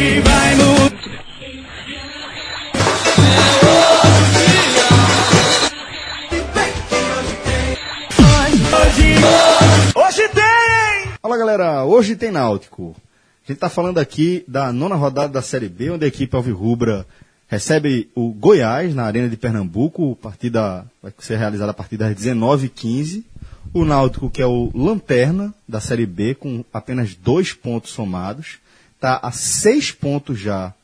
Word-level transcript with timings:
Hoje 0.00 0.20
vai 0.20 0.54
mudar. 0.54 0.90
Hoje, 9.94 10.28
tem! 10.30 11.12
Fala 11.20 11.36
galera, 11.36 11.84
hoje 11.84 12.16
tem 12.16 12.30
Náutico. 12.30 12.96
A 13.44 13.52
gente 13.52 13.58
tá 13.58 13.68
falando 13.68 13.98
aqui 13.98 14.42
da 14.48 14.72
nona 14.72 14.94
rodada 14.94 15.28
da 15.28 15.42
Série 15.42 15.68
B, 15.68 15.90
onde 15.90 16.06
a 16.06 16.08
equipe 16.08 16.34
Alvirrubra 16.34 17.06
recebe 17.46 18.08
o 18.14 18.32
Goiás 18.32 18.94
na 18.94 19.04
Arena 19.04 19.28
de 19.28 19.36
Pernambuco. 19.36 20.16
Partida 20.16 20.86
vai 21.02 21.12
ser 21.18 21.36
realizada 21.36 21.72
a 21.72 21.74
partir 21.74 21.98
das 21.98 22.16
19h15. 22.16 23.22
O 23.74 23.84
Náutico, 23.84 24.30
que 24.30 24.40
é 24.40 24.46
o 24.46 24.70
lanterna 24.74 25.52
da 25.68 25.78
Série 25.78 26.06
B, 26.06 26.34
com 26.34 26.64
apenas 26.72 27.14
dois 27.14 27.52
pontos 27.52 27.90
somados, 27.90 28.58
está 29.00 29.18
a 29.22 29.32
seis 29.32 29.90
pontos 29.90 30.38
já 30.38 30.74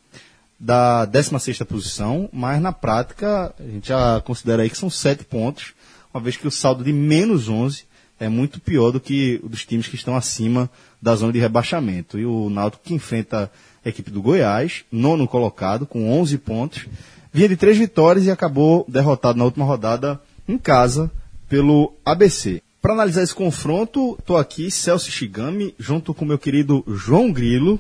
da 0.59 1.05
16 1.05 1.59
posição, 1.65 2.31
mas 2.33 2.63
na 2.63 2.73
prática 2.73 3.55
a 3.61 3.63
gente 3.63 3.89
já 3.89 4.23
considera 4.23 4.63
aí 4.63 4.71
que 4.71 4.79
são 4.79 4.89
sete 4.89 5.23
pontos, 5.23 5.75
uma 6.13 6.23
vez 6.23 6.35
que 6.35 6.49
o 6.49 6.51
saldo 6.51 6.83
de 6.83 6.95
menos 6.95 7.47
11 7.47 7.85
é 8.19 8.27
muito 8.27 8.59
pior 8.59 8.91
do 8.91 8.99
que 8.99 9.39
o 9.45 9.51
dos 9.51 9.67
times 9.67 9.87
que 9.87 9.97
estão 9.97 10.17
acima 10.17 10.71
da 11.01 11.15
zona 11.15 11.31
de 11.31 11.39
rebaixamento. 11.39 12.19
E 12.19 12.25
o 12.25 12.49
Náutico 12.49 12.85
que 12.85 12.95
enfrenta 12.95 13.51
a 13.85 13.89
equipe 13.91 14.11
do 14.11 14.23
Goiás, 14.23 14.87
nono 14.91 15.29
colocado, 15.29 15.85
com 15.85 16.11
11 16.19 16.39
pontos, 16.39 16.87
vinha 17.31 17.51
de 17.51 17.57
três 17.57 17.77
vitórias 17.77 18.25
e 18.25 18.31
acabou 18.31 18.87
derrotado 18.89 19.39
na 19.39 19.45
última 19.45 19.67
rodada 19.67 20.19
em 20.49 20.57
casa 20.57 21.11
pelo 21.51 21.93
ABC. 22.03 22.63
Para 22.81 22.95
analisar 22.95 23.23
esse 23.23 23.35
confronto, 23.35 24.17
estou 24.19 24.39
aqui, 24.39 24.71
Celso 24.71 25.11
Shigami, 25.11 25.75
junto 25.79 26.15
com 26.15 26.25
meu 26.25 26.39
querido 26.39 26.83
João 26.87 27.31
Grilo, 27.31 27.79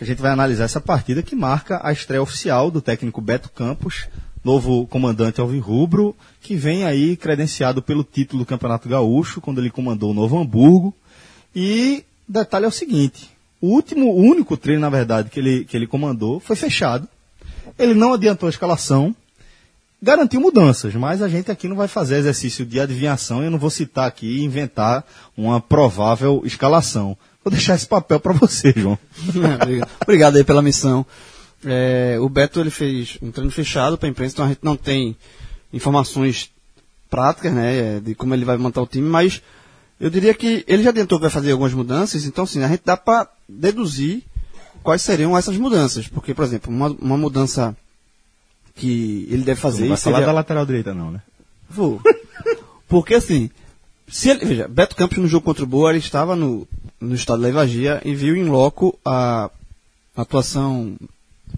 que 0.00 0.04
a 0.04 0.06
gente 0.06 0.22
vai 0.22 0.30
analisar 0.30 0.64
essa 0.64 0.80
partida 0.80 1.22
que 1.22 1.36
marca 1.36 1.78
a 1.84 1.92
estreia 1.92 2.22
oficial 2.22 2.70
do 2.70 2.80
técnico 2.80 3.20
Beto 3.20 3.50
Campos, 3.50 4.08
novo 4.42 4.86
comandante 4.86 5.42
alvirrubro, 5.42 6.16
que 6.40 6.56
vem 6.56 6.86
aí 6.86 7.18
credenciado 7.18 7.82
pelo 7.82 8.02
título 8.02 8.42
do 8.42 8.46
Campeonato 8.46 8.88
Gaúcho, 8.88 9.42
quando 9.42 9.60
ele 9.60 9.68
comandou 9.68 10.12
o 10.12 10.14
Novo 10.14 10.38
Hamburgo. 10.38 10.94
E 11.54 12.02
detalhe 12.26 12.64
é 12.64 12.68
o 12.68 12.72
seguinte, 12.72 13.28
o 13.60 13.66
último, 13.66 14.06
o 14.06 14.22
único 14.22 14.56
treino, 14.56 14.80
na 14.80 14.88
verdade, 14.88 15.28
que 15.28 15.38
ele, 15.38 15.66
que 15.66 15.76
ele 15.76 15.86
comandou 15.86 16.40
foi 16.40 16.56
fechado. 16.56 17.06
Ele 17.78 17.92
não 17.92 18.14
adiantou 18.14 18.46
a 18.46 18.50
escalação, 18.50 19.14
garantiu 20.00 20.40
mudanças, 20.40 20.94
mas 20.94 21.20
a 21.20 21.28
gente 21.28 21.50
aqui 21.50 21.68
não 21.68 21.76
vai 21.76 21.88
fazer 21.88 22.16
exercício 22.16 22.64
de 22.64 22.80
adivinhação, 22.80 23.42
eu 23.42 23.50
não 23.50 23.58
vou 23.58 23.68
citar 23.68 24.08
aqui 24.08 24.38
e 24.38 24.44
inventar 24.44 25.04
uma 25.36 25.60
provável 25.60 26.40
escalação. 26.46 27.18
Vou 27.44 27.50
deixar 27.50 27.74
esse 27.74 27.86
papel 27.86 28.20
para 28.20 28.32
você, 28.32 28.72
João. 28.76 28.98
Obrigado. 29.28 29.90
Obrigado 30.02 30.36
aí 30.36 30.44
pela 30.44 30.62
missão. 30.62 31.06
É, 31.64 32.16
o 32.20 32.28
Beto 32.28 32.60
ele 32.60 32.70
fez 32.70 33.18
um 33.20 33.30
treino 33.30 33.50
fechado 33.50 33.98
para 33.98 34.08
a 34.08 34.10
imprensa, 34.10 34.34
então 34.34 34.44
a 34.44 34.48
gente 34.48 34.60
não 34.62 34.76
tem 34.76 35.16
informações 35.72 36.50
práticas 37.08 37.52
né, 37.52 38.00
de 38.00 38.14
como 38.14 38.34
ele 38.34 38.44
vai 38.44 38.56
montar 38.56 38.80
o 38.80 38.86
time, 38.86 39.08
mas 39.08 39.42
eu 40.00 40.08
diria 40.08 40.32
que 40.32 40.64
ele 40.66 40.82
já 40.82 40.90
adiantou 40.90 41.18
que 41.18 41.22
vai 41.22 41.30
fazer 41.30 41.52
algumas 41.52 41.74
mudanças, 41.74 42.24
então 42.24 42.46
sim, 42.46 42.62
a 42.62 42.68
gente 42.68 42.82
dá 42.84 42.96
para 42.96 43.28
deduzir 43.48 44.22
quais 44.82 45.02
seriam 45.02 45.36
essas 45.36 45.56
mudanças. 45.56 46.08
Porque, 46.08 46.32
por 46.32 46.44
exemplo, 46.44 46.72
uma, 46.72 46.88
uma 46.88 47.16
mudança 47.18 47.76
que 48.74 49.28
ele 49.30 49.42
deve 49.42 49.60
fazer. 49.60 49.82
Não 49.82 49.88
vai 49.88 49.96
seria... 49.98 50.14
falar 50.14 50.26
da 50.26 50.32
lateral 50.32 50.64
direita, 50.64 50.94
não, 50.94 51.10
né? 51.10 51.20
Vou. 51.68 52.00
Porque 52.88 53.14
assim, 53.14 53.50
se 54.08 54.30
ele, 54.30 54.44
veja, 54.44 54.66
Beto 54.66 54.96
Campos 54.96 55.18
no 55.18 55.28
jogo 55.28 55.44
contra 55.44 55.64
o 55.64 55.66
Boa, 55.66 55.90
ele 55.90 55.98
estava 55.98 56.34
no, 56.34 56.66
no 57.00 57.14
estado 57.14 57.38
de 57.38 57.46
Levagia 57.46 58.00
e 58.04 58.14
viu 58.14 58.36
em 58.36 58.44
loco 58.44 58.98
a 59.04 59.50
atuação 60.16 60.96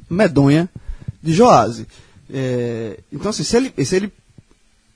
medonha 0.08 0.68
de 1.22 1.32
Joase. 1.32 1.86
É, 2.32 3.00
então, 3.12 3.30
assim, 3.30 3.42
se 3.42 3.56
ele, 3.56 3.74
se 3.84 3.96
ele 3.96 4.12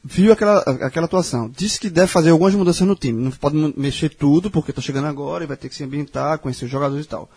viu 0.03 0.33
aquela, 0.33 0.61
aquela 0.61 1.07
atuação, 1.07 1.51
disse 1.51 1.81
que 1.81 1.91
deve 1.91 2.07
fazer 2.07 2.31
algumas 2.31 2.55
mudanças 2.55 2.87
no 2.87 2.95
time, 2.95 3.21
não 3.21 3.31
pode 3.33 3.57
mexer 3.77 4.11
tudo, 4.11 4.51
porque 4.51 4.71
está 4.71 4.81
chegando 4.81 5.07
agora 5.07 5.45
e 5.45 5.47
vai 5.47 5.57
ter 5.57 5.69
que 5.69 5.75
se 5.75 5.85
ambientar, 5.85 6.39
conhecer 6.39 6.65
os 6.65 6.71
jogadores 6.71 7.05
e 7.05 7.09
tal. 7.09 7.29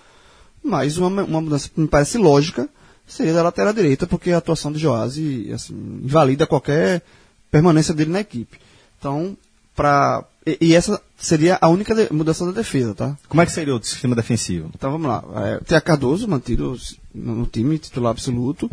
Mas 0.63 0.97
uma, 0.97 1.23
uma 1.23 1.41
mudança 1.41 1.69
que 1.69 1.79
me 1.79 1.87
parece 1.87 2.17
lógica 2.17 2.69
seria 3.07 3.33
da 3.33 3.41
lateral 3.41 3.73
direita, 3.73 4.05
porque 4.05 4.31
a 4.31 4.37
atuação 4.37 4.71
de 4.71 4.77
Joase 4.77 5.51
assim, 5.51 5.73
invalida 6.03 6.45
qualquer 6.45 7.01
permanência 7.49 7.93
dele 7.93 8.11
na 8.11 8.19
equipe. 8.19 8.59
Então, 8.99 9.35
para 9.75 10.23
e, 10.45 10.57
e, 10.61 10.75
essa 10.75 11.01
seria 11.17 11.57
a 11.61 11.67
única 11.67 11.93
mudança 12.11 12.45
da 12.45 12.51
defesa, 12.51 12.95
tá? 12.95 13.17
Como 13.27 13.41
é 13.41 13.45
que 13.45 13.51
seria 13.51 13.75
o 13.75 13.83
sistema 13.83 14.15
defensivo? 14.15 14.71
Então 14.73 14.91
vamos 14.91 15.07
lá. 15.07 15.23
É, 15.45 15.59
tem 15.63 15.77
a 15.77 15.81
Cardoso 15.81 16.27
mantido 16.27 16.75
no, 17.13 17.45
time, 17.45 17.77
titular 17.77 18.11
absoluto. 18.11 18.69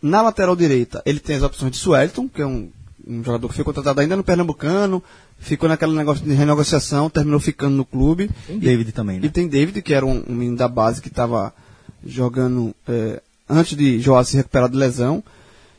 Na 0.00 0.22
lateral 0.22 0.56
direita, 0.56 1.02
ele 1.04 1.20
tem 1.20 1.36
as 1.36 1.42
opções 1.42 1.72
de 1.72 1.78
Suelton, 1.78 2.28
que 2.28 2.40
é 2.40 2.46
um, 2.46 2.70
um 3.06 3.22
jogador 3.22 3.48
que 3.48 3.54
foi 3.54 3.64
contratado 3.64 4.00
ainda 4.00 4.16
no 4.16 4.24
Pernambucano, 4.24 5.02
ficou 5.38 5.68
naquele 5.68 5.92
negócio 5.92 6.24
de 6.24 6.32
renegociação, 6.32 7.10
terminou 7.10 7.40
ficando 7.40 7.76
no 7.76 7.84
clube. 7.84 8.30
Tem 8.46 8.58
David 8.58 8.92
também, 8.92 9.20
né? 9.20 9.26
E 9.26 9.30
tem 9.30 9.48
David, 9.48 9.82
que 9.82 9.94
era 9.94 10.04
um, 10.04 10.24
um 10.28 10.34
menino 10.34 10.56
da 10.56 10.68
base 10.68 11.02
que 11.02 11.08
estava 11.08 11.52
jogando 12.04 12.74
é, 12.88 13.20
antes 13.48 13.76
de 13.76 14.00
João 14.00 14.22
se 14.24 14.36
recuperar 14.36 14.68
de 14.68 14.76
lesão. 14.76 15.22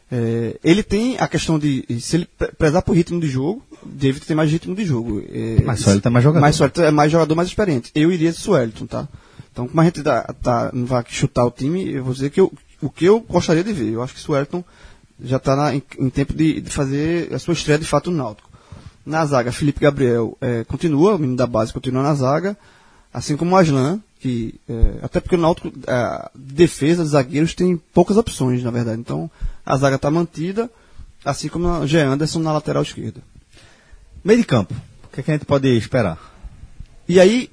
É, 0.09 0.57
ele 0.63 0.83
tem 0.83 1.17
a 1.19 1.27
questão 1.27 1.59
de, 1.59 1.85
se 1.99 2.15
ele 2.15 2.29
prezar 2.57 2.81
por 2.81 2.95
ritmo 2.95 3.19
de 3.19 3.27
jogo, 3.27 3.61
David 3.83 4.25
tem 4.25 4.35
mais 4.35 4.51
ritmo 4.51 4.75
de 4.75 4.85
jogo. 4.85 5.21
É, 5.29 5.61
mas 5.63 5.81
Suelton 5.81 6.09
é 6.09 6.11
mais 6.11 6.23
jogador. 6.23 6.41
Mas 6.41 6.55
Suelton 6.55 6.81
é 6.83 6.91
mais 6.91 7.11
jogador 7.11 7.35
mais 7.35 7.47
experiente. 7.47 7.91
Eu 7.93 8.11
iria 8.11 8.31
de 8.31 8.37
Suelton, 8.37 8.85
tá? 8.85 9.07
Então, 9.51 9.67
como 9.67 9.81
a 9.81 9.83
gente 9.83 10.03
tá, 10.03 10.23
tá, 10.41 10.69
não 10.73 10.85
vai 10.85 11.03
chutar 11.07 11.45
o 11.45 11.51
time, 11.51 11.91
eu 11.91 12.03
vou 12.03 12.13
dizer 12.13 12.29
que 12.29 12.39
eu, 12.39 12.51
o 12.81 12.89
que 12.89 13.05
eu 13.05 13.19
gostaria 13.19 13.63
de 13.63 13.73
ver. 13.73 13.91
Eu 13.91 14.03
acho 14.03 14.13
que 14.13 14.19
Suelton 14.19 14.63
já 15.21 15.37
está 15.37 15.75
em, 15.75 15.81
em, 15.99 16.09
tempo 16.09 16.33
de, 16.33 16.61
de, 16.61 16.69
fazer 16.69 17.33
a 17.33 17.39
sua 17.39 17.53
estreia 17.53 17.79
de 17.79 17.85
fato 17.85 18.11
no 18.11 18.17
Náutico. 18.17 18.49
Na 19.05 19.25
zaga, 19.25 19.51
Felipe 19.51 19.79
Gabriel 19.79 20.37
é, 20.39 20.63
continua, 20.65 21.15
o 21.15 21.19
menino 21.19 21.37
da 21.37 21.47
base 21.47 21.73
continua 21.73 22.03
na 22.03 22.13
zaga, 22.13 22.57
assim 23.13 23.35
como 23.35 23.55
o 23.55 23.57
Aslan, 23.57 23.99
que 24.19 24.55
é, 24.67 24.99
até 25.01 25.19
porque 25.19 25.35
o 25.35 25.39
Náutico, 25.39 25.71
é, 25.87 26.29
defesa 26.35 27.03
de 27.03 27.09
zagueiros 27.09 27.53
tem 27.53 27.77
poucas 27.93 28.17
opções, 28.17 28.63
na 28.63 28.71
verdade. 28.71 28.99
Então, 28.99 29.29
a 29.65 29.77
zaga 29.77 29.95
está 29.95 30.09
mantida, 30.09 30.69
assim 31.23 31.49
como 31.49 31.67
o 31.67 31.87
G. 31.87 31.99
Anderson 31.99 32.39
na 32.39 32.53
lateral 32.53 32.83
esquerda. 32.83 33.21
Meio 34.23 34.39
de 34.39 34.45
campo, 34.45 34.73
o 35.05 35.07
que, 35.13 35.19
é 35.19 35.23
que 35.23 35.31
a 35.31 35.33
gente 35.33 35.45
pode 35.45 35.67
esperar? 35.77 36.17
E 37.07 37.19
aí, 37.19 37.49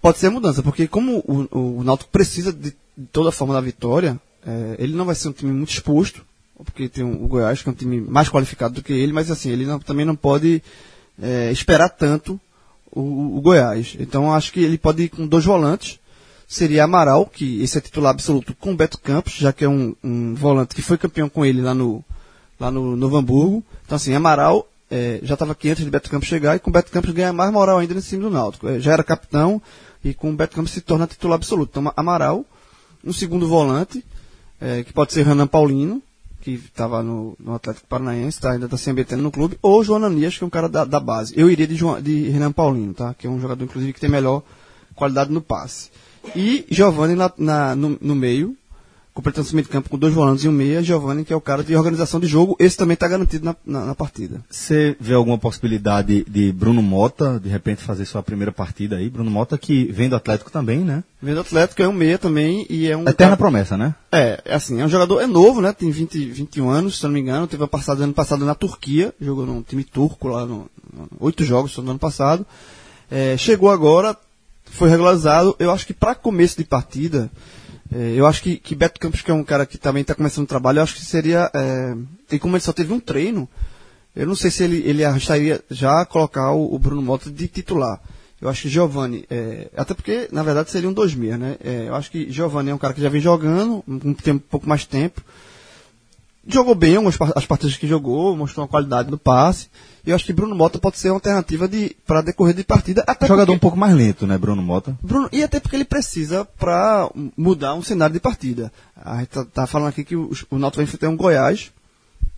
pode 0.00 0.18
ser 0.18 0.28
a 0.28 0.30
mudança, 0.30 0.62
porque 0.62 0.86
como 0.86 1.18
o, 1.18 1.78
o 1.78 1.84
Náutico 1.84 2.10
precisa 2.10 2.52
de, 2.52 2.70
de 2.96 3.06
toda 3.10 3.32
forma 3.32 3.54
da 3.54 3.60
vitória, 3.60 4.20
é, 4.46 4.76
ele 4.78 4.94
não 4.94 5.04
vai 5.04 5.14
ser 5.14 5.28
um 5.28 5.32
time 5.32 5.52
muito 5.52 5.70
exposto, 5.70 6.24
porque 6.64 6.88
tem 6.88 7.02
o 7.02 7.26
Goiás, 7.26 7.62
que 7.62 7.68
é 7.68 7.72
um 7.72 7.74
time 7.74 8.00
mais 8.00 8.28
qualificado 8.28 8.74
do 8.74 8.82
que 8.82 8.92
ele, 8.92 9.12
mas 9.12 9.30
assim, 9.30 9.50
ele 9.50 9.64
não, 9.64 9.78
também 9.78 10.04
não 10.04 10.14
pode 10.14 10.62
é, 11.20 11.50
esperar 11.50 11.88
tanto 11.88 12.40
o, 12.94 13.38
o, 13.38 13.40
Goiás. 13.40 13.96
Então 13.98 14.32
acho 14.32 14.52
que 14.52 14.60
ele 14.60 14.78
pode 14.78 15.04
ir 15.04 15.08
com 15.08 15.26
dois 15.26 15.44
volantes. 15.44 15.98
Seria 16.46 16.84
Amaral, 16.84 17.26
que 17.26 17.62
esse 17.62 17.78
é 17.78 17.80
titular 17.80 18.10
absoluto 18.10 18.54
com 18.54 18.76
Beto 18.76 18.98
Campos, 18.98 19.34
já 19.34 19.52
que 19.52 19.64
é 19.64 19.68
um, 19.68 19.94
um 20.04 20.34
volante 20.34 20.74
que 20.74 20.82
foi 20.82 20.98
campeão 20.98 21.28
com 21.28 21.44
ele 21.44 21.60
lá 21.60 21.74
no, 21.74 22.04
lá 22.60 22.70
no 22.70 22.96
Novo 22.96 23.16
Hamburgo. 23.16 23.64
Então 23.84 23.96
assim, 23.96 24.14
Amaral 24.14 24.68
é, 24.90 25.18
já 25.22 25.34
estava 25.34 25.52
aqui 25.52 25.70
antes 25.70 25.84
de 25.84 25.90
Beto 25.90 26.10
Campos 26.10 26.28
chegar 26.28 26.54
e 26.54 26.58
com 26.58 26.70
Beto 26.70 26.92
Campos 26.92 27.10
ganha 27.10 27.32
mais 27.32 27.50
moral 27.50 27.78
ainda 27.78 27.94
nesse 27.94 28.10
time 28.10 28.22
do 28.22 28.30
Náutico. 28.30 28.68
É, 28.68 28.78
já 28.78 28.92
era 28.92 29.02
capitão 29.02 29.60
e 30.04 30.14
com 30.14 30.36
Beto 30.36 30.54
Campos 30.54 30.72
se 30.72 30.80
torna 30.80 31.06
titular 31.06 31.36
absoluto. 31.36 31.70
Então 31.70 31.92
Amaral, 31.96 32.44
um 33.02 33.12
segundo 33.12 33.48
volante, 33.48 34.04
é, 34.60 34.84
que 34.84 34.92
pode 34.92 35.12
ser 35.12 35.26
Renan 35.26 35.46
Paulino, 35.46 36.02
que 36.44 36.52
estava 36.52 37.02
no, 37.02 37.34
no, 37.40 37.54
Atlético 37.54 37.86
Paranaense, 37.88 38.38
tá, 38.38 38.52
ainda 38.52 38.66
está 38.66 38.76
se 38.76 38.90
ambientando 38.90 39.22
no 39.22 39.30
clube, 39.30 39.58
ou 39.62 39.82
João 39.82 39.96
Ananias, 39.96 40.36
que 40.36 40.44
é 40.44 40.46
um 40.46 40.50
cara 40.50 40.68
da, 40.68 40.84
da 40.84 41.00
base. 41.00 41.32
Eu 41.34 41.50
iria 41.50 41.66
de, 41.66 41.74
João, 41.74 42.00
de 42.00 42.28
Renan 42.28 42.52
Paulino, 42.52 42.92
tá? 42.92 43.14
Que 43.14 43.26
é 43.26 43.30
um 43.30 43.40
jogador, 43.40 43.64
inclusive, 43.64 43.94
que 43.94 44.00
tem 44.00 44.10
melhor 44.10 44.42
qualidade 44.94 45.32
no 45.32 45.40
passe. 45.40 45.90
E 46.36 46.66
Giovanni 46.70 47.14
na, 47.14 47.32
na 47.38 47.74
no, 47.74 47.98
no, 48.00 48.14
meio, 48.14 48.54
completando 49.14 49.48
o 49.48 49.54
meio 49.54 49.64
de 49.64 49.70
campo 49.70 49.88
com 49.88 49.96
dois 49.96 50.12
volantes 50.12 50.44
e 50.44 50.48
um 50.48 50.52
meia, 50.52 50.82
Giovanni, 50.82 51.24
que 51.24 51.32
é 51.32 51.36
o 51.36 51.40
cara 51.40 51.62
de 51.62 51.76
organização 51.76 52.18
de 52.18 52.26
jogo, 52.26 52.56
esse 52.58 52.76
também 52.76 52.94
está 52.94 53.06
garantido 53.06 53.44
na, 53.44 53.56
na, 53.64 53.86
na, 53.86 53.94
partida. 53.94 54.40
Você 54.50 54.96
vê 54.98 55.14
alguma 55.14 55.38
possibilidade 55.38 56.24
de 56.28 56.50
Bruno 56.50 56.82
Mota, 56.82 57.38
de 57.40 57.48
repente, 57.48 57.80
fazer 57.80 58.04
sua 58.06 58.24
primeira 58.24 58.50
partida 58.50 58.96
aí? 58.96 59.08
Bruno 59.08 59.30
Mota 59.30 59.56
que 59.56 59.84
vem 59.92 60.08
do 60.08 60.16
Atlético 60.16 60.50
também, 60.50 60.80
né? 60.80 61.04
Vem 61.22 61.32
do 61.32 61.40
Atlético, 61.40 61.80
é 61.80 61.88
um 61.88 61.92
meia 61.92 62.18
também 62.18 62.66
e 62.68 62.88
é 62.88 62.96
um... 62.96 63.02
Eterna 63.02 63.14
cara... 63.14 63.36
promessa, 63.36 63.76
né? 63.76 63.94
É, 64.10 64.42
é 64.44 64.54
assim, 64.56 64.80
é 64.80 64.84
um 64.84 64.88
jogador, 64.88 65.20
é 65.20 65.28
novo, 65.28 65.60
né? 65.60 65.72
Tem 65.72 65.92
20, 65.92 66.32
21 66.32 66.68
anos, 66.68 66.98
se 66.98 67.04
não 67.04 67.12
me 67.12 67.20
engano, 67.20 67.46
teve 67.46 67.62
a 67.62 67.68
passada 67.68 68.02
ano 68.02 68.12
passado 68.12 68.44
na 68.44 68.54
Turquia, 68.54 69.14
jogou 69.20 69.46
num 69.46 69.62
time 69.62 69.84
turco 69.84 70.26
lá, 70.26 70.44
no, 70.44 70.68
oito 71.20 71.44
jogos 71.44 71.70
só 71.70 71.80
no 71.80 71.90
ano 71.90 72.00
passado. 72.00 72.44
É, 73.08 73.36
chegou 73.36 73.70
agora, 73.70 74.16
foi 74.64 74.90
regularizado, 74.90 75.54
eu 75.60 75.70
acho 75.70 75.86
que 75.86 75.94
para 75.94 76.16
começo 76.16 76.56
de 76.56 76.64
partida 76.64 77.30
eu 77.92 78.26
acho 78.26 78.42
que, 78.42 78.56
que 78.56 78.74
Beto 78.74 78.98
Campos, 79.00 79.22
que 79.22 79.30
é 79.30 79.34
um 79.34 79.44
cara 79.44 79.66
que 79.66 79.78
também 79.78 80.02
está 80.02 80.14
começando 80.14 80.44
o 80.44 80.48
trabalho, 80.48 80.78
eu 80.78 80.82
acho 80.82 80.94
que 80.94 81.04
seria. 81.04 81.50
É, 81.54 81.94
e 82.32 82.38
como 82.38 82.56
ele 82.56 82.62
só 82.62 82.72
teve 82.72 82.92
um 82.92 83.00
treino, 83.00 83.48
eu 84.14 84.26
não 84.26 84.34
sei 84.34 84.50
se 84.50 84.64
ele, 84.64 84.82
ele 84.86 85.04
arrastaria 85.04 85.62
já 85.70 86.04
colocar 86.04 86.52
o, 86.52 86.74
o 86.74 86.78
Bruno 86.78 87.02
Mota 87.02 87.30
de 87.30 87.48
titular. 87.48 88.00
Eu 88.40 88.48
acho 88.48 88.62
que 88.62 88.68
Giovanni, 88.68 89.24
é, 89.30 89.70
até 89.76 89.94
porque, 89.94 90.28
na 90.30 90.42
verdade, 90.42 90.70
seriam 90.70 90.92
dois 90.92 91.14
meias, 91.14 91.38
né? 91.38 91.56
É, 91.64 91.88
eu 91.88 91.94
acho 91.94 92.10
que 92.10 92.30
Giovanni 92.30 92.70
é 92.70 92.74
um 92.74 92.78
cara 92.78 92.92
que 92.92 93.00
já 93.00 93.08
vem 93.08 93.20
jogando, 93.20 93.82
um, 93.88 94.12
tem 94.12 94.34
um 94.34 94.38
pouco 94.38 94.68
mais 94.68 94.84
tempo. 94.84 95.22
Jogou 96.46 96.74
bem 96.74 96.96
algumas, 96.96 97.16
as 97.34 97.46
partidas 97.46 97.76
que 97.76 97.86
jogou, 97.86 98.36
mostrou 98.36 98.62
uma 98.64 98.68
qualidade 98.68 99.10
no 99.10 99.16
passe. 99.18 99.68
E 100.06 100.10
eu 100.10 100.16
acho 100.16 100.26
que 100.26 100.32
Bruno 100.32 100.54
Mota 100.54 100.78
pode 100.78 100.98
ser 100.98 101.08
uma 101.08 101.14
alternativa 101.16 101.66
de, 101.66 101.96
para 102.06 102.20
decorrer 102.20 102.54
de 102.54 102.62
partida. 102.62 103.02
Até 103.06 103.26
Jogador 103.26 103.52
um 103.52 103.54
porque- 103.54 103.60
pouco 103.62 103.78
mais 103.78 103.94
lento, 103.94 104.26
né, 104.26 104.36
Bruno 104.36 104.60
Mota? 104.62 104.94
Bruno, 105.02 105.28
e 105.32 105.42
até 105.42 105.58
porque 105.58 105.76
ele 105.76 105.84
precisa 105.86 106.44
para 106.44 107.08
mudar 107.36 107.74
um 107.74 107.82
cenário 107.82 108.12
de 108.12 108.20
partida. 108.20 108.70
A 108.94 109.18
gente 109.20 109.28
tá, 109.28 109.44
tá 109.46 109.66
falando 109.66 109.88
aqui 109.88 110.04
que 110.04 110.14
o, 110.16 110.30
o 110.50 110.58
Náutico 110.58 110.76
vai 110.76 110.84
enfrentar 110.84 111.08
um 111.08 111.16
Goiás 111.16 111.70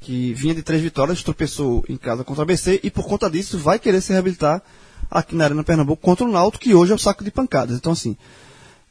que 0.00 0.32
vinha 0.35 0.55
de 0.55 0.62
três 0.62 0.81
vitórias, 0.81 1.23
tropeçou 1.25 1.85
em 1.88 1.97
casa 1.97 2.23
contra 2.23 2.43
a 2.44 2.47
BC 2.47 2.81
e 2.85 2.91
por 2.91 3.06
conta 3.09 3.29
disso 3.29 3.59
vai 3.59 3.79
querer 3.79 4.00
se 4.00 4.12
reabilitar 4.12 4.62
aqui 5.11 5.35
na 5.35 5.44
Arena 5.44 5.64
Pernambuco 5.64 6.00
contra 6.00 6.25
o 6.25 6.31
Náutico, 6.31 6.62
que 6.62 6.75
hoje 6.75 6.93
é 6.93 6.94
o 6.94 6.99
saco 6.99 7.25
de 7.25 7.31
pancadas. 7.32 7.76
Então 7.76 7.91
assim, 7.93 8.17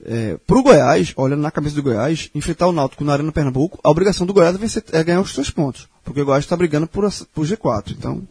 é, 0.04 0.38
pro 0.46 0.64
Goiás, 0.64 1.14
olhando 1.16 1.42
na 1.42 1.52
cabeça 1.52 1.76
do 1.76 1.84
Goiás, 1.84 2.30
enfrentar 2.36 2.68
o 2.68 2.72
Náutico 2.72 3.04
na 3.04 3.14
Arena 3.14 3.32
Pernambuco, 3.32 3.80
a 3.84 3.90
obrigação 3.90 4.26
do 4.28 4.34
Goiás 4.34 4.56
é, 4.56 4.58
vencer- 4.58 4.84
é 4.92 5.04
ganhar 5.04 5.22
os 5.22 5.34
três 5.34 5.50
pontos, 5.50 5.88
porque 6.04 6.22
o 6.22 6.26
Goiás 6.26 6.44
está 6.44 6.56
brigando 6.56 6.88
por, 6.88 7.10
por 7.34 7.46
G4. 7.46 7.92
Então, 7.98 8.22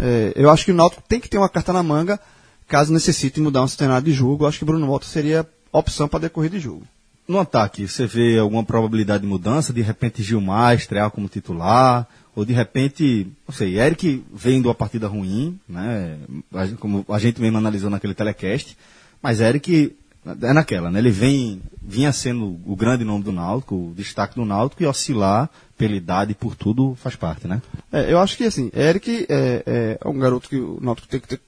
é, 0.00 0.32
eu 0.34 0.50
acho 0.50 0.64
que 0.64 0.72
o 0.72 0.74
Náutico 0.74 1.02
tem 1.08 1.20
que 1.20 1.28
ter 1.28 1.38
uma 1.38 1.48
carta 1.48 1.72
na 1.72 1.82
manga, 1.82 2.18
caso 2.66 2.92
necessite 2.92 3.40
mudar 3.40 3.62
um 3.62 3.68
cenário 3.68 4.04
de 4.04 4.12
jogo. 4.12 4.44
Eu 4.44 4.48
acho 4.48 4.58
que 4.58 4.64
Bruno 4.64 4.86
Mota 4.86 5.06
seria 5.06 5.46
a 5.72 5.78
opção 5.78 6.08
para 6.08 6.20
decorrer 6.20 6.50
de 6.50 6.58
jogo. 6.58 6.82
No 7.28 7.38
ataque, 7.38 7.86
você 7.86 8.06
vê 8.06 8.38
alguma 8.38 8.64
probabilidade 8.64 9.22
de 9.22 9.28
mudança? 9.28 9.72
De 9.72 9.80
repente 9.80 10.22
Gilmar 10.22 10.74
estrear 10.74 11.10
como 11.10 11.28
titular? 11.28 12.06
Ou 12.34 12.44
de 12.44 12.52
repente, 12.52 13.26
não 13.46 13.54
sei, 13.54 13.78
Eric 13.78 14.24
vem 14.34 14.60
de 14.60 14.66
uma 14.66 14.74
partida 14.74 15.06
ruim, 15.06 15.58
né? 15.68 16.16
A 16.52 16.66
Como 16.78 17.04
a 17.08 17.18
gente 17.18 17.40
mesmo 17.40 17.58
analisou 17.58 17.90
naquele 17.90 18.14
telecast. 18.14 18.76
Mas 19.22 19.38
Eric 19.38 19.94
é 20.24 20.52
naquela, 20.52 20.90
né? 20.90 20.98
Ele 21.00 21.10
vem, 21.10 21.60
vinha 21.82 22.12
sendo 22.12 22.60
o 22.64 22.76
grande 22.76 23.04
nome 23.04 23.24
do 23.24 23.32
Náutico, 23.32 23.74
o 23.74 23.94
destaque 23.94 24.36
do 24.36 24.44
Náutico, 24.44 24.82
e 24.82 24.86
oscilar 24.86 25.50
pela 25.76 25.96
idade 25.96 26.32
e 26.32 26.34
por 26.34 26.54
tudo 26.54 26.94
faz 26.94 27.16
parte, 27.16 27.48
né? 27.48 27.60
É, 27.90 28.12
eu 28.12 28.20
acho 28.20 28.36
que 28.36 28.44
assim, 28.44 28.70
Eric 28.74 29.26
é, 29.28 29.98
é 30.00 30.08
um 30.08 30.18
garoto 30.18 30.48
que 30.48 30.56
o 30.56 30.78
Náutico 30.80 31.08
tem 31.08 31.20
que 31.20 31.28
ter, 31.28 31.40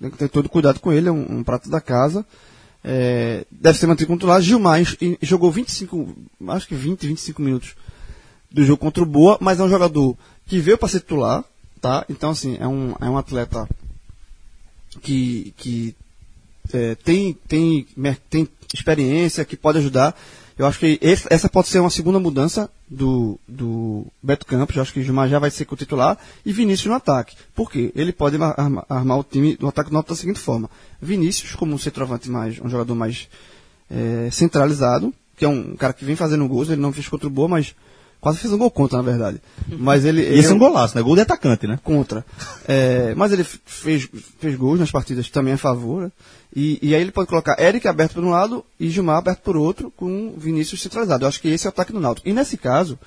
tem 0.00 0.10
que 0.10 0.18
ter 0.18 0.28
todo 0.28 0.48
cuidado 0.48 0.78
com 0.78 0.92
ele, 0.92 1.08
é 1.08 1.12
um, 1.12 1.38
um 1.38 1.44
prato 1.44 1.68
da 1.68 1.80
casa. 1.80 2.24
É, 2.84 3.44
deve 3.50 3.76
ser 3.76 3.88
mantido 3.88 4.06
controlado. 4.06 4.44
Gilmar 4.44 4.80
jogou 5.20 5.50
25, 5.50 6.16
acho 6.48 6.68
que 6.68 6.76
20, 6.76 7.08
25 7.08 7.42
minutos 7.42 7.74
do 8.48 8.64
jogo 8.64 8.78
contra 8.78 9.02
o 9.02 9.06
Boa, 9.06 9.36
mas 9.40 9.58
é 9.58 9.64
um 9.64 9.68
jogador 9.68 10.16
que 10.46 10.60
veio 10.60 10.78
para 10.78 10.88
ser 10.88 11.00
titular, 11.00 11.44
tá? 11.80 12.04
Então, 12.08 12.30
assim, 12.30 12.56
é 12.60 12.68
um, 12.68 12.94
é 13.00 13.10
um 13.10 13.18
atleta 13.18 13.68
que, 15.02 15.52
que 15.56 15.96
é, 16.72 16.94
tem, 16.94 17.34
tem, 17.46 17.86
tem 18.30 18.48
experiência, 18.74 19.44
que 19.44 19.56
pode 19.56 19.78
ajudar. 19.78 20.16
Eu 20.58 20.66
acho 20.66 20.78
que 20.78 20.98
esse- 21.02 21.26
essa 21.30 21.48
pode 21.50 21.68
ser 21.68 21.80
uma 21.80 21.90
segunda 21.90 22.18
mudança 22.18 22.70
do, 22.88 23.38
do 23.46 24.06
Beto 24.22 24.46
Campos. 24.46 24.74
Eu 24.74 24.80
acho 24.82 24.92
que 24.92 25.02
Gilmar 25.02 25.28
já 25.28 25.38
vai 25.38 25.50
ser 25.50 25.66
com 25.66 25.76
titular 25.76 26.16
e 26.46 26.52
Vinícius 26.52 26.86
no 26.86 26.94
ataque. 26.94 27.36
Por 27.54 27.70
quê? 27.70 27.92
Ele 27.94 28.10
pode 28.10 28.36
ar- 28.42 28.54
arma- 28.58 28.86
armar 28.88 29.18
o 29.18 29.24
time 29.24 29.54
do 29.56 29.68
ataque 29.68 29.90
do 29.90 29.92
Náutico 29.94 30.14
da 30.14 30.18
seguinte 30.18 30.40
forma. 30.40 30.70
Vinícius, 31.00 31.54
como 31.54 31.74
um 31.74 31.78
centroavante 31.78 32.30
mais, 32.30 32.58
um 32.58 32.70
jogador 32.70 32.94
mais 32.94 33.28
é, 33.90 34.30
centralizado, 34.32 35.12
que 35.36 35.44
é 35.44 35.48
um 35.48 35.76
cara 35.76 35.92
que 35.92 36.04
vem 36.06 36.16
fazendo 36.16 36.48
gols, 36.48 36.70
ele 36.70 36.80
não 36.80 36.92
fez 36.92 37.06
contra 37.06 37.26
o 37.26 37.30
Boa, 37.30 37.48
mas 37.48 37.74
quase 38.20 38.38
fez 38.38 38.52
um 38.52 38.58
gol 38.58 38.70
contra, 38.70 38.96
na 38.98 39.02
verdade. 39.02 39.40
Mas 39.68 40.04
ele, 40.04 40.22
E 40.22 40.38
esse 40.38 40.50
é 40.50 40.54
um 40.54 40.58
golaço, 40.58 40.96
né? 40.96 41.02
Gol 41.02 41.14
de 41.14 41.22
atacante, 41.22 41.66
né? 41.66 41.78
contra. 41.84 42.24
É, 42.66 43.14
mas 43.14 43.32
ele 43.32 43.44
fez, 43.44 44.08
fez 44.38 44.56
gols 44.56 44.80
nas 44.80 44.90
partidas 44.90 45.28
também 45.30 45.54
a 45.54 45.58
favor. 45.58 46.02
né? 46.02 46.12
E, 46.54 46.78
e 46.82 46.94
aí 46.94 47.00
ele 47.02 47.12
pode 47.12 47.28
colocar 47.28 47.60
Eric 47.60 47.86
aberto 47.86 48.14
por 48.14 48.24
um 48.24 48.30
lado 48.30 48.64
e 48.80 48.88
Gilmar 48.90 49.16
aberto 49.18 49.40
por 49.42 49.56
outro, 49.56 49.92
com 49.96 50.34
Vinícius 50.36 50.80
centralizado. 50.82 51.24
Eu 51.24 51.28
acho 51.28 51.40
que 51.40 51.48
esse 51.48 51.66
é 51.66 51.68
o 51.68 51.72
ataque 51.72 51.92
do 51.92 52.00
Náutico. 52.00 52.28
E 52.28 52.32
nesse 52.32 52.56
caso, 52.56 52.98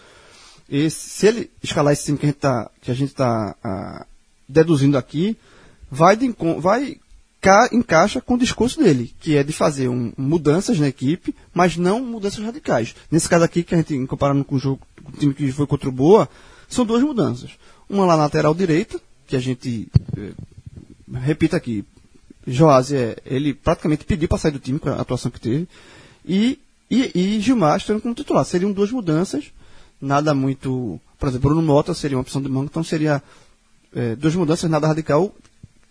esse- 0.69 1.09
se 1.09 1.27
ele 1.27 1.49
escalar 1.63 1.93
esse 1.93 2.05
time 2.05 2.17
que 2.17 2.25
a 2.25 2.29
gente 2.29 2.35
está 2.37 2.69
gente 2.93 3.13
tá, 3.15 3.55
ah, 3.63 4.05
deduzindo 4.47 4.97
aqui, 4.97 5.35
vai, 5.89 6.15
de 6.15 6.33
vai 6.59 6.97
encaixa 7.71 8.19
com 8.19 8.33
o 8.33 8.37
discurso 8.37 8.79
dele, 8.81 9.13
que 9.19 9.37
é 9.37 9.43
de 9.43 9.53
fazer 9.53 9.87
um- 9.87 10.11
mudanças 10.17 10.77
na 10.79 10.87
equipe, 10.87 11.33
mas 11.53 11.77
não 11.77 12.03
mudanças 12.03 12.43
radicais. 12.43 12.93
Nesse 13.09 13.29
caso 13.29 13.45
aqui, 13.45 13.63
que 13.63 13.73
a 13.73 13.77
gente, 13.77 14.05
comparando 14.07 14.43
com 14.43 14.55
o 14.55 14.59
jogo 14.59 14.81
com 15.03 15.09
o 15.11 15.15
time 15.15 15.33
que 15.33 15.51
foi 15.51 15.65
contra 15.65 15.87
o 15.87 15.91
Boa, 15.91 16.27
são 16.67 16.85
duas 16.85 17.01
mudanças. 17.01 17.51
Uma 17.89 18.05
lá 18.05 18.17
na 18.17 18.23
lateral 18.23 18.53
direita, 18.53 18.99
que 19.25 19.35
a 19.35 19.39
gente, 19.39 19.87
eh, 20.17 20.31
repita 21.13 21.55
aqui, 21.57 21.85
Joás, 22.45 22.91
é, 22.91 23.15
ele 23.25 23.53
praticamente 23.53 24.05
pediu 24.05 24.27
para 24.27 24.37
sair 24.37 24.51
do 24.51 24.59
time 24.59 24.79
com 24.79 24.89
a 24.89 24.95
atuação 24.95 25.29
que 25.31 25.39
teve, 25.39 25.67
e, 26.25 26.59
e, 26.89 27.11
e 27.13 27.39
Gilmar 27.39 27.77
estando 27.77 28.01
como 28.01 28.15
titular. 28.15 28.43
Seriam 28.43 28.71
duas 28.71 28.91
mudanças, 28.91 29.45
nada 30.01 30.33
muito. 30.33 30.99
Por 31.17 31.29
exemplo, 31.29 31.49
Bruno 31.49 31.65
Mota 31.65 31.93
seria 31.93 32.17
uma 32.17 32.21
opção 32.21 32.41
de 32.41 32.49
manga, 32.49 32.67
então 32.69 32.83
seria 32.83 33.21
eh, 33.95 34.15
duas 34.15 34.35
mudanças, 34.35 34.69
nada 34.69 34.87
radical, 34.87 35.33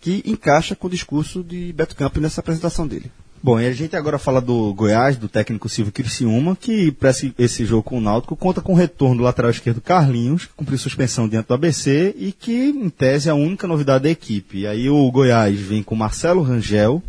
que 0.01 0.23
encaixa 0.25 0.75
com 0.75 0.87
o 0.87 0.91
discurso 0.91 1.43
de 1.43 1.73
Beto 1.73 1.97
Campos 1.97 2.23
nessa 2.23 2.41
apresentação 2.41 2.87
dele. 2.87 3.11
Bom, 3.41 3.61
e 3.61 3.67
a 3.67 3.73
gente 3.73 3.95
agora 3.95 4.19
fala 4.19 4.41
do 4.41 4.75
Goiás, 4.75 5.17
do 5.17 5.29
técnico 5.29 5.69
Silvio 5.69 5.93
Criciúma, 5.93 6.57
que 6.57 6.91
para 6.91 7.11
esse, 7.39 7.65
jogo 7.65 7.85
com 7.85 7.99
o 7.99 8.01
Náutico 8.01 8.35
conta 8.35 8.61
com 8.61 8.73
o 8.73 8.77
retorno 8.77 9.19
do 9.19 9.23
lateral 9.23 9.51
esquerdo 9.51 9.81
Carlinhos, 9.81 10.47
que 10.47 10.55
cumpriu 10.55 10.77
suspensão 10.77 11.29
diante 11.29 11.47
do 11.47 11.55
ABC 11.55 12.15
e 12.19 12.33
que, 12.33 12.71
em 12.71 12.91
tese, 12.91 13.29
é 13.29 13.33
a 13.33 13.37
única 13.37 13.69
novidade 13.69 14.05
da 14.05 14.11
equipe. 14.11 14.59
E 14.59 14.67
aí 14.67 14.91
o 14.91 15.09
Goiás 15.11 15.59
vem 15.61 15.85
com 15.85 15.95
Marcelo 15.95 16.43
Rangel, 16.43 17.01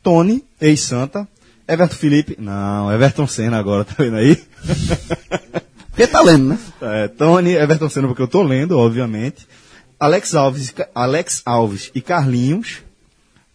Tony, 0.00 0.44
ex-Santa, 0.60 1.26
Everton 1.66 1.96
Felipe, 1.96 2.36
não, 2.38 2.92
Everton 2.92 3.26
Senna 3.26 3.58
agora, 3.58 3.82
tá 3.84 3.94
vendo 3.98 4.16
aí? 4.16 4.40
Porque 5.90 6.06
tá 6.06 6.20
lendo, 6.20 6.50
né? 6.50 6.58
É, 6.80 7.08
Tony, 7.08 7.54
Everton 7.54 7.88
Senna, 7.88 8.06
porque 8.06 8.22
eu 8.22 8.28
tô 8.28 8.42
lendo, 8.42 8.78
obviamente. 8.78 9.46
Alex 9.98 10.34
Alves, 10.34 10.74
Alex 10.94 11.42
Alves 11.44 11.90
e 11.94 12.00
Carlinhos. 12.00 12.82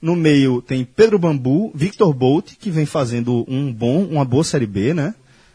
No 0.01 0.15
meio 0.15 0.61
tem 0.61 0.85
Pedro 0.85 1.19
Bambu, 1.19 1.71
Victor 1.75 2.13
Bolt, 2.13 2.53
que 2.57 2.71
vem 2.71 2.85
fazendo 2.85 3.45
um 3.47 3.71
bom, 3.71 4.03
uma 4.05 4.23
boa 4.23 4.43
Série 4.43 4.65
B, 4.65 4.93
né? 4.93 5.13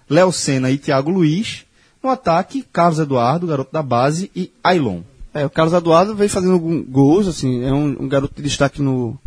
Léo 0.09 0.31
Senna 0.33 0.71
e 0.71 0.79
Thiago 0.79 1.11
Luiz. 1.11 1.65
No 2.03 2.11
ataque, 2.11 2.63
Carlos 2.71 2.99
Eduardo, 2.99 3.47
garoto 3.47 3.73
da 3.73 3.83
base, 3.83 4.31
e 4.37 4.53
Ailon. 4.63 5.01
É, 5.33 5.47
o 5.47 5.51
Carlos 5.51 5.75
Eduardo 5.75 6.15
vem 6.15 6.29
fazendo 6.29 6.59
gols, 6.89 7.27
assim, 7.27 7.65
é 7.65 7.73
um, 7.73 8.03
um 8.03 8.09
garoto 8.09 8.35
de 8.37 8.43
destaque 8.43 8.83
no, 8.83 9.19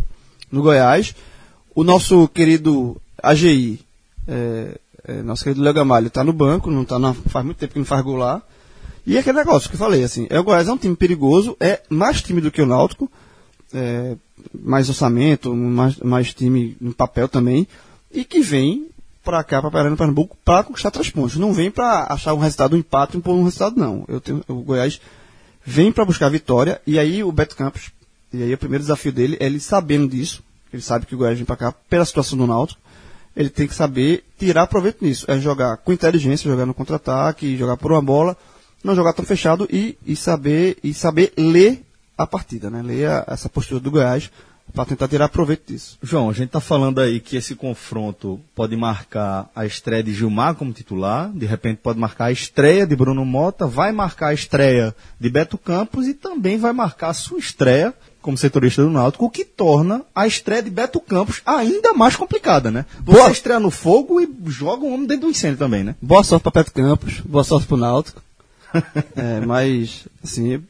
no 0.52 0.62
Goiás. 0.62 1.16
O 1.74 1.84
nosso 1.84 2.28
querido 2.28 2.96
AGI, 3.22 3.80
é, 4.28 4.78
é, 5.08 5.22
nosso 5.24 5.44
querido 5.44 5.62
Léo 5.62 5.74
Gamalho, 5.74 6.10
tá 6.10 6.24
no 6.24 6.32
banco, 6.32 6.70
não 6.70 6.86
tá 6.86 6.98
faz 7.28 7.44
muito 7.44 7.58
tempo 7.58 7.74
que 7.74 7.80
não 7.80 7.86
faz 7.86 8.04
gol 8.04 8.18
lá. 8.18 8.42
E 9.08 9.16
é 9.16 9.22
aquele 9.22 9.38
negócio 9.38 9.70
que 9.70 9.76
eu 9.76 9.80
falei, 9.80 10.04
assim, 10.04 10.28
é, 10.30 10.38
o 10.38 10.44
Goiás 10.44 10.68
é 10.68 10.72
um 10.74 10.78
time 10.78 10.94
perigoso, 10.94 11.56
é 11.62 11.82
mais 11.90 12.22
time 12.22 12.42
do 12.42 12.52
que 12.52 12.62
o 12.62 12.66
Náutico, 12.66 13.10
é, 13.74 14.18
mais 14.54 14.90
orçamento, 14.90 15.56
mais, 15.56 15.96
mais 16.00 16.34
time 16.34 16.76
no 16.82 16.94
papel 16.94 17.30
também, 17.30 17.66
e 18.12 18.26
que 18.26 18.42
vem 18.42 18.88
pra 19.24 19.46
cá, 19.46 19.62
pra 19.62 19.72
Paraná, 19.72 19.96
Pernambuco, 19.96 20.36
pra 20.44 20.62
conquistar 20.62 20.92
três 20.92 21.10
pontos. 21.10 21.38
Não 21.38 21.54
vem 21.54 21.72
pra 21.72 22.08
achar 22.10 22.34
um 22.34 22.38
resultado, 22.38 22.76
um 22.76 22.80
empate 22.80 23.18
um 23.18 23.44
resultado, 23.46 23.80
não. 23.80 24.04
Eu 24.10 24.20
tenho, 24.20 24.44
o 24.46 24.56
Goiás 24.56 25.00
vem 25.66 25.90
para 25.90 26.04
buscar 26.04 26.26
a 26.26 26.30
vitória, 26.30 26.82
e 26.86 27.00
aí 27.00 27.24
o 27.24 27.32
Beto 27.32 27.56
Campos, 27.56 27.92
e 28.34 28.44
aí 28.44 28.54
o 28.54 28.58
primeiro 28.58 28.84
desafio 28.84 29.14
dele 29.14 29.38
é 29.40 29.46
ele 29.46 29.62
sabendo 29.62 30.10
disso, 30.10 30.44
ele 30.74 30.82
sabe 30.82 31.06
que 31.06 31.16
o 31.16 31.18
Goiás 31.18 31.38
vem 31.38 31.46
para 31.46 31.56
cá 31.56 31.72
pela 31.72 32.04
situação 32.04 32.38
do 32.38 32.46
Náutico, 32.46 32.82
ele 33.38 33.50
tem 33.50 33.68
que 33.68 33.74
saber 33.74 34.26
tirar 34.38 34.68
proveito 34.68 35.06
nisso, 35.06 35.24
é 35.32 35.40
jogar 35.40 35.78
com 35.78 35.94
inteligência, 35.94 36.52
jogar 36.52 36.66
no 36.66 36.74
contra-ataque, 36.74 37.56
jogar 37.56 37.78
por 37.78 37.94
uma 37.94 38.02
bola, 38.02 38.36
não 38.88 38.96
jogar 38.96 39.14
tão 39.14 39.24
fechado 39.26 39.68
e, 39.72 39.98
e 40.06 40.16
saber 40.16 40.78
e 40.84 40.94
saber 40.94 41.34
ler 41.38 41.84
a 42.18 42.26
partida, 42.26 42.70
né? 42.70 42.82
Ler 42.82 43.08
a- 43.10 43.26
essa 43.28 43.48
postura 43.50 43.80
do 43.80 43.92
Goiás 43.92 44.32
para 44.74 44.84
tentar 44.86 45.08
tirar 45.08 45.30
proveito 45.30 45.72
disso. 45.72 45.98
João, 46.04 46.30
a 46.30 46.34
gente 46.34 46.48
está 46.48 46.60
falando 46.60 47.00
aí 47.00 47.20
que 47.22 47.38
esse 47.38 47.56
confronto 47.56 48.40
pode 48.54 48.76
marcar 48.76 49.50
a 49.56 49.66
estreia 49.66 50.04
de 50.04 50.14
Gilmar 50.14 50.56
como 50.56 50.74
titular, 50.74 51.32
de 51.32 51.46
repente 51.46 51.80
pode 51.82 51.98
marcar 52.00 52.26
a 52.26 52.32
estreia 52.32 52.86
de 52.86 52.96
Bruno 52.96 53.24
Mota, 53.24 53.66
vai 53.66 53.92
marcar 53.94 54.28
a 54.28 54.34
estreia 54.34 54.94
de 55.20 55.30
Beto 55.30 55.58
Campos 55.58 56.06
e 56.08 56.14
também 56.14 56.58
vai 56.58 56.74
marcar 56.74 57.10
a 57.10 57.14
sua 57.14 57.40
estreia 57.40 57.94
como 58.22 58.38
setorista 58.38 58.82
do 58.84 58.90
Náutico, 58.90 59.24
o 59.26 59.30
que 59.30 59.46
torna 59.46 60.02
a 60.14 60.28
estreia 60.28 60.62
de 60.62 60.70
Beto 60.70 61.00
Campos 61.00 61.42
ainda 61.46 61.94
mais 61.94 62.18
complicada, 62.18 62.70
né? 62.70 62.86
Você 63.06 63.18
Boa. 63.20 63.32
estreia 63.32 63.60
no 63.62 63.72
fogo 63.72 64.20
e 64.20 64.28
joga 64.48 64.84
um 64.84 64.94
homem 64.94 65.08
dentro 65.08 65.28
do 65.28 65.32
incêndio 65.32 65.58
também, 65.58 65.82
né? 65.86 65.96
Boa 66.02 66.24
sorte 66.26 66.44
para 66.44 66.62
Beto 66.62 66.74
Campos, 66.74 67.22
boa 67.22 67.44
sorte 67.46 67.66
para 67.68 67.76
o 67.76 67.80
Náutico. 67.80 68.22
É, 69.16 69.40
mas, 69.46 70.08
assim, 70.24 70.64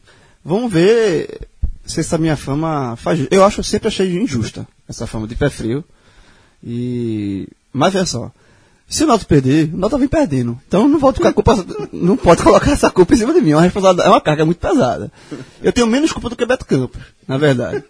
vamos 0.43 0.71
ver 0.71 1.47
se 1.85 1.99
essa 1.99 2.17
minha 2.17 2.37
fama 2.37 2.95
faz. 2.95 3.27
Eu 3.31 3.43
acho, 3.43 3.59
eu 3.59 3.63
sempre 3.63 3.87
achei 3.87 4.17
injusta 4.17 4.67
essa 4.87 5.07
fama 5.07 5.27
de 5.27 5.35
pé 5.35 5.49
frio. 5.49 5.83
E. 6.63 7.47
Mas 7.73 7.93
veja 7.93 8.05
só. 8.05 8.31
Se 8.89 9.03
o 9.03 9.07
Náutico 9.07 9.27
perder, 9.27 9.73
o 9.73 9.77
Náutico 9.77 9.99
vem 9.99 10.07
perdendo. 10.07 10.59
Então 10.65 10.87
não 10.87 10.99
pode 10.99 11.17
ficar 11.17 11.33
culpa, 11.33 11.57
não 11.91 12.15
pode 12.15 12.41
colocar 12.41 12.71
essa 12.71 12.89
culpa 12.89 13.13
em 13.13 13.17
cima 13.17 13.33
de 13.33 13.41
mim. 13.41 13.51
É 13.51 13.55
uma 13.55 13.61
responsabilidade, 13.61 14.07
é 14.07 14.11
uma 14.11 14.21
carga 14.21 14.45
muito 14.45 14.59
pesada. 14.59 15.11
Eu 15.61 15.73
tenho 15.73 15.87
menos 15.87 16.11
culpa 16.11 16.29
do 16.29 16.35
que 16.35 16.45
Beto 16.45 16.65
Campos, 16.65 17.01
na 17.27 17.37
verdade. 17.37 17.83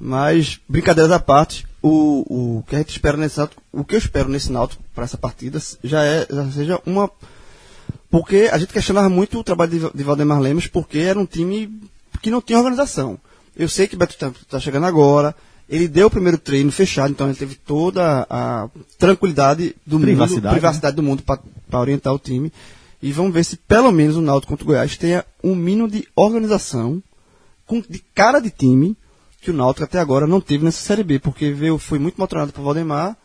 Mas, 0.00 0.58
brincadeiras 0.68 1.12
à 1.12 1.20
parte, 1.20 1.64
o, 1.80 2.58
o 2.58 2.62
que 2.64 2.74
a 2.74 2.78
gente 2.78 2.90
espera 2.90 3.16
nesse 3.16 3.38
Náutico, 3.38 3.62
o 3.72 3.84
que 3.84 3.94
eu 3.94 3.98
espero 3.98 4.28
nesse 4.28 4.50
Náutico 4.50 4.82
para 4.92 5.04
essa 5.04 5.16
partida 5.16 5.60
já 5.82 6.04
é 6.04 6.26
já 6.28 6.50
seja 6.50 6.80
uma 6.84 7.08
porque 8.12 8.50
a 8.52 8.58
gente 8.58 8.74
questionava 8.74 9.08
muito 9.08 9.38
o 9.38 9.42
trabalho 9.42 9.70
de, 9.70 9.96
de 9.96 10.04
Valdemar 10.04 10.38
Lemos 10.38 10.66
porque 10.66 10.98
era 10.98 11.18
um 11.18 11.24
time 11.24 11.80
que 12.20 12.30
não 12.30 12.42
tinha 12.42 12.58
organização. 12.58 13.18
Eu 13.56 13.70
sei 13.70 13.88
que 13.88 13.94
o 13.94 13.98
Beto 13.98 14.14
está 14.14 14.60
chegando 14.60 14.84
agora, 14.84 15.34
ele 15.66 15.88
deu 15.88 16.08
o 16.08 16.10
primeiro 16.10 16.36
treino 16.36 16.70
fechado, 16.70 17.10
então 17.10 17.26
ele 17.26 17.36
teve 17.36 17.54
toda 17.54 18.26
a 18.28 18.68
tranquilidade 18.98 19.74
do 19.86 19.98
Privacidade, 19.98 20.44
mundo, 20.44 20.50
privacidade 20.52 20.96
do 20.96 21.02
mundo 21.02 21.22
para 21.22 21.80
orientar 21.80 22.12
o 22.12 22.18
time. 22.18 22.52
E 23.00 23.10
vamos 23.12 23.32
ver 23.32 23.44
se 23.44 23.56
pelo 23.56 23.90
menos 23.90 24.14
o 24.14 24.20
Náutico 24.20 24.52
contra 24.52 24.64
o 24.64 24.66
Goiás 24.66 24.94
tenha 24.98 25.24
um 25.42 25.54
mínimo 25.54 25.88
de 25.88 26.06
organização, 26.14 27.02
com, 27.66 27.80
de 27.80 27.98
cara 28.14 28.40
de 28.40 28.50
time, 28.50 28.94
que 29.40 29.50
o 29.50 29.54
Náutico 29.54 29.84
até 29.84 29.98
agora 29.98 30.26
não 30.26 30.40
teve 30.40 30.66
nessa 30.66 30.82
Série 30.84 31.02
B, 31.02 31.18
porque 31.18 31.50
veio, 31.50 31.78
foi 31.78 31.98
muito 31.98 32.16
motorado 32.18 32.52
por 32.52 32.62
Valdemar, 32.62 33.16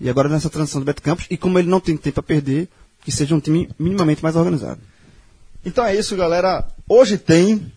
e 0.00 0.08
agora 0.08 0.28
nessa 0.28 0.48
transição 0.48 0.80
do 0.80 0.84
Beto 0.84 1.02
Campos, 1.02 1.26
e 1.28 1.36
como 1.36 1.58
ele 1.58 1.68
não 1.68 1.80
tem 1.80 1.96
tempo 1.96 2.20
a 2.20 2.22
perder, 2.22 2.68
que 3.06 3.12
seja 3.12 3.36
um 3.36 3.40
time 3.40 3.70
minimamente 3.78 4.20
mais 4.20 4.34
organizado. 4.34 4.80
Então 5.64 5.86
é 5.86 5.94
isso, 5.94 6.16
galera. 6.16 6.66
Hoje 6.88 7.16
tem 7.16 7.72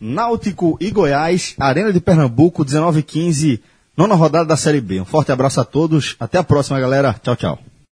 Náutico 0.00 0.76
e 0.80 0.90
Goiás, 0.90 1.54
Arena 1.60 1.92
de 1.92 2.00
Pernambuco, 2.00 2.64
19 2.64 2.98
e 2.98 3.02
15, 3.04 3.62
nona 3.96 4.16
rodada 4.16 4.46
da 4.46 4.56
Série 4.56 4.80
B. 4.80 5.00
Um 5.00 5.04
forte 5.04 5.30
abraço 5.30 5.60
a 5.60 5.64
todos. 5.64 6.16
Até 6.18 6.38
a 6.38 6.42
próxima, 6.42 6.80
galera. 6.80 7.14
Tchau, 7.22 7.36
tchau. 7.36 7.73